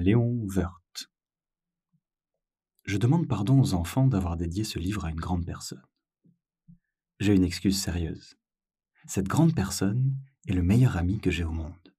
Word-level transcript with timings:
Léon 0.00 0.46
Wörth. 0.46 1.10
Je 2.84 2.96
demande 2.96 3.28
pardon 3.28 3.60
aux 3.60 3.74
enfants 3.74 4.06
d'avoir 4.06 4.36
dédié 4.36 4.64
ce 4.64 4.78
livre 4.78 5.04
à 5.04 5.10
une 5.10 5.20
grande 5.20 5.44
personne. 5.44 5.84
J'ai 7.20 7.34
une 7.34 7.44
excuse 7.44 7.80
sérieuse. 7.80 8.36
Cette 9.06 9.28
grande 9.28 9.54
personne 9.54 10.16
est 10.48 10.54
le 10.54 10.62
meilleur 10.62 10.96
ami 10.96 11.20
que 11.20 11.30
j'ai 11.30 11.44
au 11.44 11.52
monde. 11.52 11.94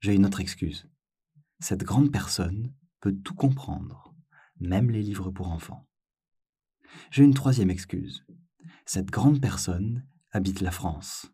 J'ai 0.00 0.14
une 0.14 0.26
autre 0.26 0.40
excuse. 0.40 0.88
Cette 1.60 1.84
grande 1.84 2.12
personne 2.12 2.74
peut 3.00 3.14
tout 3.14 3.34
comprendre, 3.34 4.14
même 4.60 4.90
les 4.90 5.02
livres 5.02 5.30
pour 5.30 5.48
enfants. 5.48 5.86
J'ai 7.10 7.24
une 7.24 7.34
troisième 7.34 7.70
excuse. 7.70 8.24
Cette 8.86 9.10
grande 9.10 9.40
personne 9.40 10.06
habite 10.30 10.60
la 10.60 10.70
France, 10.70 11.26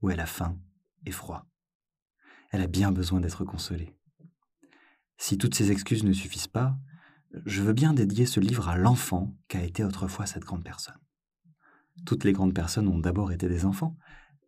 où 0.00 0.10
elle 0.10 0.20
a 0.20 0.26
faim 0.26 0.60
et 1.06 1.12
froid. 1.12 1.46
Elle 2.50 2.62
a 2.62 2.66
bien 2.66 2.92
besoin 2.92 3.20
d'être 3.20 3.44
consolée. 3.44 3.94
Si 5.18 5.36
toutes 5.36 5.54
ces 5.54 5.72
excuses 5.72 6.04
ne 6.04 6.12
suffisent 6.12 6.46
pas, 6.46 6.78
je 7.44 7.62
veux 7.62 7.72
bien 7.72 7.92
dédier 7.92 8.24
ce 8.24 8.40
livre 8.40 8.68
à 8.68 8.78
l'enfant 8.78 9.36
qu'a 9.48 9.62
été 9.62 9.84
autrefois 9.84 10.26
cette 10.26 10.44
grande 10.44 10.64
personne. 10.64 10.98
Toutes 12.06 12.24
les 12.24 12.32
grandes 12.32 12.54
personnes 12.54 12.88
ont 12.88 12.98
d'abord 12.98 13.32
été 13.32 13.48
des 13.48 13.64
enfants, 13.64 13.96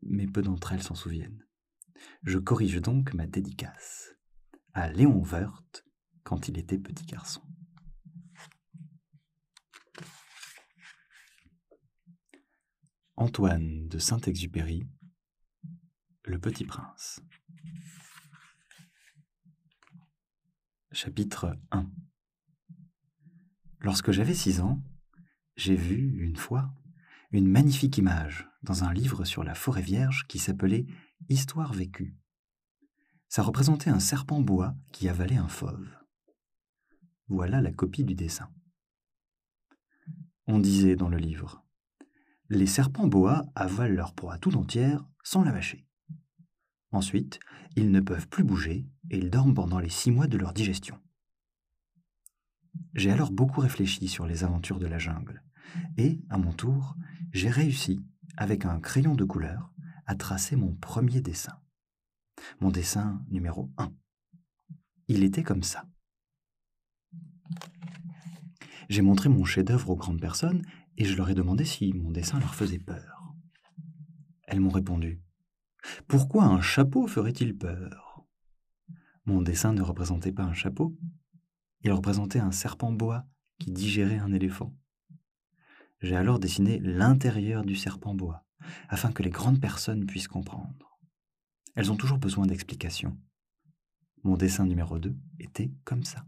mais 0.03 0.27
peu 0.27 0.43
d'entre 0.43 0.73
elles 0.73 0.83
s'en 0.83 0.95
souviennent. 0.95 1.45
Je 2.23 2.39
corrige 2.39 2.81
donc 2.81 3.13
ma 3.15 3.27
dédicace 3.27 4.15
à 4.73 4.91
Léon 4.91 5.23
Wörth 5.23 5.85
quand 6.23 6.49
il 6.49 6.57
était 6.57 6.79
petit 6.79 7.05
garçon. 7.05 7.43
Antoine 13.17 13.89
de 13.89 13.99
Saint-Exupéry, 13.99 14.87
Le 16.25 16.39
Petit 16.39 16.65
Prince. 16.65 17.21
Chapitre 20.93 21.57
1 21.71 21.89
Lorsque 23.79 24.11
j'avais 24.11 24.35
six 24.35 24.59
ans, 24.61 24.83
j'ai 25.55 25.77
vu, 25.77 26.19
une 26.19 26.35
fois, 26.35 26.75
une 27.31 27.47
magnifique 27.47 27.97
image 27.97 28.49
dans 28.65 28.83
un 28.83 28.93
livre 28.93 29.25
sur 29.25 29.45
la 29.45 29.55
forêt 29.55 29.83
vierge 29.83 30.27
qui 30.27 30.41
s'appelait 30.41 30.87
Histoire 31.29 31.73
vécue. 31.73 32.17
Ça 33.29 33.45
représentait 33.45 33.91
un 33.91 34.01
serpent 34.01 34.41
bois 34.41 34.75
qui 34.91 35.09
avalait 35.09 35.37
un 35.37 35.47
fauve. 35.47 35.89
Voilà 37.29 37.61
la 37.61 37.71
copie 37.71 38.05
du 38.05 38.17
dessin. 38.17 38.51
On 40.49 40.59
disait 40.59 40.97
dans 40.97 41.09
le 41.09 41.19
livre 41.19 41.65
Les 42.49 42.67
serpents 42.67 43.07
bois 43.07 43.45
avalent 43.55 43.95
leur 43.95 44.13
proie 44.13 44.39
tout 44.39 44.57
entière 44.57 45.07
sans 45.23 45.45
la 45.45 45.53
mâcher. 45.53 45.87
Ensuite, 46.93 47.39
ils 47.77 47.91
ne 47.91 48.01
peuvent 48.01 48.29
plus 48.29 48.45
bouger 48.45 48.87
et 49.11 49.19
ils 49.19 49.31
dorment 49.31 49.55
pendant 49.55 49.79
les 49.79 49.89
six 49.89 50.11
mois 50.11 50.27
de 50.27 50.39
leur 50.39 50.53
digestion. 50.53 50.99
J'ai 52.95 53.11
alors 53.11 53.31
beaucoup 53.31 53.61
réfléchi 53.61 54.09
sur 54.09 54.27
les 54.27 54.45
aventures 54.45 54.79
de 54.79 54.87
la 54.87 54.99
jungle, 54.99 55.43
et, 55.97 56.21
à 56.29 56.39
mon 56.39 56.53
tour, 56.53 56.97
j'ai 57.33 57.51
réussi, 57.51 58.01
avec 58.37 58.65
un 58.65 58.81
crayon 58.81 59.15
de 59.15 59.25
couleur, 59.25 59.73
à 60.07 60.15
tracer 60.15 60.57
mon 60.57 60.75
premier 60.75 61.21
dessin. 61.21 61.61
Mon 62.61 62.71
dessin 62.71 63.25
numéro 63.29 63.71
1. 63.77 63.93
Il 65.09 65.23
était 65.23 65.43
comme 65.43 65.63
ça. 65.63 65.89
J'ai 68.89 69.03
montré 69.03 69.29
mon 69.29 69.45
chef-d'œuvre 69.45 69.91
aux 69.91 69.97
grandes 69.97 70.21
personnes 70.21 70.63
et 70.97 71.05
je 71.05 71.17
leur 71.17 71.31
ai 71.31 71.35
demandé 71.35 71.65
si 71.65 71.93
mon 71.93 72.11
dessin 72.11 72.41
leur 72.41 72.55
faisait 72.55 72.79
peur. 72.79 73.35
Elles 74.49 74.61
m'ont 74.61 74.71
répondu 74.71 75.23
pourquoi 76.07 76.45
un 76.45 76.61
chapeau 76.61 77.07
ferait-il 77.07 77.57
peur? 77.57 78.25
Mon 79.25 79.43
dessin 79.43 79.73
ne 79.73 79.83
représentait 79.83 80.33
pas 80.33 80.45
un 80.45 80.53
chapeau, 80.53 80.97
il 81.83 81.93
représentait 81.93 82.41
un 82.41 82.53
serpent 82.53 82.93
bois 82.93 83.27
qui 83.59 83.71
digérait 83.71 84.19
un 84.19 84.33
éléphant. 84.33 84.75
J'ai 86.01 86.17
alors 86.17 86.39
dessiné 86.39 86.79
l'intérieur 86.79 87.65
du 87.65 87.77
serpent 87.77 88.15
bois, 88.15 88.45
afin 88.89 89.13
que 89.13 89.23
les 89.23 89.31
grandes 89.31 89.61
personnes 89.61 90.07
puissent 90.07 90.29
comprendre. 90.29 90.99
Elles 91.75 91.93
ont 91.93 91.97
toujours 91.97 92.19
besoin 92.19 92.47
d'explications. 92.47 93.19
Mon 94.23 94.37
dessin 94.37 94.67
numéro 94.67 94.99
2 94.99 95.17
était 95.39 95.71
comme 95.85 96.05
ça. 96.05 96.27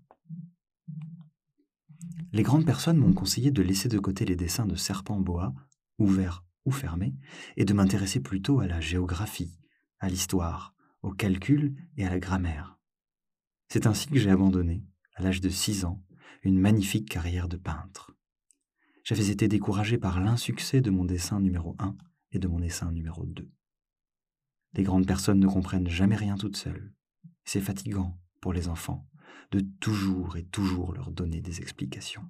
Les 2.32 2.43
grandes 2.43 2.65
personnes 2.65 2.97
m'ont 2.97 3.12
conseillé 3.12 3.50
de 3.50 3.62
laisser 3.62 3.88
de 3.88 3.98
côté 3.98 4.25
les 4.25 4.37
dessins 4.37 4.66
de 4.66 4.75
serpents 4.75 5.21
bois, 5.21 5.54
ouverts 5.98 6.44
ou 6.65 6.71
fermé, 6.71 7.15
et 7.56 7.65
de 7.65 7.73
m'intéresser 7.73 8.21
plutôt 8.21 8.61
à 8.61 8.67
la 8.67 8.81
géographie, 8.81 9.59
à 9.99 10.09
l'histoire, 10.09 10.75
au 11.03 11.12
calcul 11.12 11.75
et 11.97 12.06
à 12.06 12.11
la 12.11 12.19
grammaire. 12.19 12.78
C'est 13.69 13.87
ainsi 13.87 14.09
que 14.09 14.19
j'ai 14.19 14.31
abandonné, 14.31 14.84
à 15.15 15.22
l'âge 15.22 15.41
de 15.41 15.49
six 15.49 15.84
ans, 15.84 16.05
une 16.43 16.59
magnifique 16.59 17.09
carrière 17.09 17.49
de 17.49 17.56
peintre. 17.56 18.15
J'avais 19.05 19.31
été 19.31 19.49
découragé 19.49 19.99
par 19.99 20.21
l'insuccès 20.21 20.81
de 20.81 20.91
mon 20.91 21.05
dessin 21.05 21.41
numéro 21.41 21.75
1 21.78 21.97
et 22.33 22.39
de 22.39 22.49
mon 22.49 22.61
dessin 22.61 22.93
numéro 22.93 23.27
2. 23.27 23.51
Les 24.75 24.83
grandes 24.83 25.06
personnes 25.06 25.41
ne 25.41 25.47
comprennent 25.47 25.89
jamais 25.89 26.17
rien 26.17 26.37
toutes 26.37 26.56
seules. 26.56 26.93
C'est 27.45 27.61
fatigant 27.61 28.19
pour 28.41 28.53
les 28.53 28.69
enfants 28.69 29.09
de 29.51 29.61
toujours 29.81 30.37
et 30.37 30.45
toujours 30.45 30.93
leur 30.93 31.11
donner 31.11 31.41
des 31.41 31.61
explications. 31.61 32.27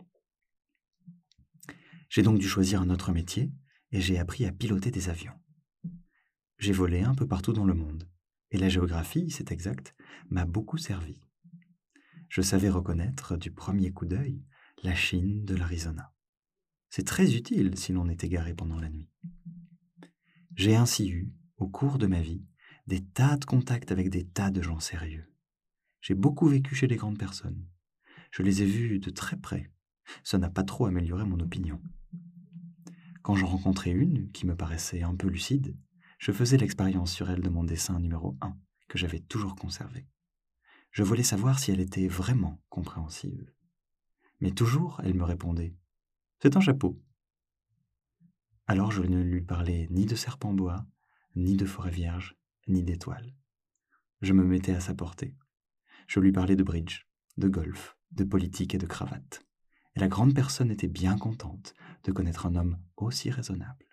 J'ai 2.09 2.22
donc 2.22 2.38
dû 2.38 2.48
choisir 2.48 2.81
un 2.81 2.91
autre 2.91 3.12
métier 3.12 3.53
et 3.92 4.00
j'ai 4.00 4.19
appris 4.19 4.44
à 4.47 4.53
piloter 4.53 4.91
des 4.91 5.08
avions. 5.08 5.38
J'ai 6.58 6.72
volé 6.72 7.03
un 7.03 7.14
peu 7.14 7.26
partout 7.26 7.53
dans 7.53 7.64
le 7.64 7.75
monde, 7.75 8.08
et 8.50 8.58
la 8.58 8.69
géographie, 8.69 9.30
c'est 9.30 9.53
exact, 9.53 9.94
m'a 10.30 10.44
beaucoup 10.44 10.78
servi. 10.78 11.20
Je 12.28 12.41
savais 12.41 12.70
reconnaître 12.70 13.36
du 13.36 13.50
premier 13.50 13.92
coup 13.92 14.06
d'œil 14.06 14.42
la 14.82 14.94
Chine 14.94 15.44
de 15.44 15.54
l'Arizona. 15.54 16.12
C'est 16.88 17.06
très 17.06 17.34
utile 17.34 17.78
si 17.78 17.92
l'on 17.92 18.08
est 18.08 18.25
égaré 18.25 18.54
pendant 18.54 18.80
la 18.80 18.91
nuit. 18.91 19.10
J'ai 20.54 20.76
ainsi 20.76 21.09
eu, 21.09 21.32
au 21.56 21.69
cours 21.69 21.98
de 21.98 22.06
ma 22.06 22.20
vie, 22.20 22.44
des 22.86 23.04
tas 23.04 23.36
de 23.36 23.44
contacts 23.44 23.92
avec 23.92 24.10
des 24.10 24.26
tas 24.26 24.50
de 24.50 24.60
gens 24.60 24.80
sérieux. 24.80 25.32
J'ai 26.00 26.14
beaucoup 26.14 26.48
vécu 26.48 26.74
chez 26.74 26.86
les 26.86 26.97
grandes 26.97 27.19
personnes. 27.19 27.66
Je 28.30 28.42
les 28.42 28.62
ai 28.62 28.66
vus 28.66 28.98
de 28.98 29.10
très 29.10 29.36
près. 29.36 29.72
Ça 30.24 30.38
n'a 30.38 30.50
pas 30.50 30.64
trop 30.64 30.86
amélioré 30.86 31.24
mon 31.24 31.41
opinion. 31.41 31.80
Quand 33.22 33.37
j'en 33.37 33.47
rencontrais 33.47 33.93
une, 33.93 34.31
qui 34.33 34.47
me 34.47 34.56
paraissait 34.56 35.03
un 35.03 35.15
peu 35.15 35.28
lucide, 35.28 35.77
je 36.19 36.33
faisais 36.33 36.56
l'expérience 36.56 37.12
sur 37.12 37.31
elle 37.31 37.41
de 37.41 37.49
mon 37.49 37.62
dessin 37.62 38.00
numéro 38.00 38.37
1, 38.41 38.56
que 38.88 38.99
j'avais 38.99 39.21
toujours 39.21 39.55
conservé. 39.55 40.09
Je 40.91 41.05
voulais 41.05 41.22
savoir 41.22 41.60
si 41.60 41.71
elle 41.71 41.81
était 41.81 42.09
vraiment 42.09 42.60
compréhensive. 42.69 43.49
Mais 44.41 44.50
toujours, 44.50 45.00
elle 45.05 45.15
me 45.15 45.22
répondait 45.22 45.77
C'est 46.43 46.56
un 46.56 46.60
chapeau. 46.60 47.00
Alors 48.66 48.91
je 48.91 49.03
ne 49.03 49.22
lui 49.22 49.41
parlais 49.41 49.87
ni 49.91 50.04
de 50.04 50.16
serpent 50.16 50.53
bois, 50.53 50.84
ni 51.37 51.56
de 51.56 51.65
forêt 51.65 51.91
vierge, 51.91 52.37
ni 52.66 52.83
d'étoiles. 52.83 53.34
Je 54.21 54.33
me 54.33 54.44
mettais 54.44 54.75
à 54.75 54.81
sa 54.81 54.94
portée. 54.94 55.37
Je 56.09 56.19
lui 56.19 56.33
parlais 56.33 56.56
de 56.56 56.65
bridge, 56.65 57.06
de 57.37 57.49
golf, 57.49 57.97
de 58.10 58.25
politique 58.25 58.75
et 58.75 58.78
de 58.78 58.87
cravate 58.87 59.44
et 59.94 60.00
la 60.00 60.08
grande 60.08 60.34
personne 60.34 60.70
était 60.70 60.88
bien 60.88 61.16
contente 61.16 61.75
de 62.04 62.12
connaître 62.12 62.47
un 62.47 62.56
homme 62.56 62.78
aussi 62.97 63.30
raisonnable. 63.30 63.91